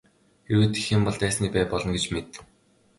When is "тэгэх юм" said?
0.71-1.03